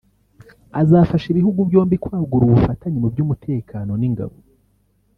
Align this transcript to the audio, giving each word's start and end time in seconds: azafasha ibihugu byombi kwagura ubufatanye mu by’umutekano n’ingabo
azafasha 0.81 1.27
ibihugu 1.29 1.59
byombi 1.69 1.95
kwagura 2.03 2.43
ubufatanye 2.45 2.97
mu 3.03 3.07
by’umutekano 3.13 3.91
n’ingabo 3.97 4.35